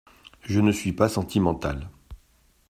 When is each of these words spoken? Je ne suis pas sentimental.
Je 0.41 0.59
ne 0.61 0.71
suis 0.71 0.93
pas 0.93 1.09
sentimental. 1.09 1.87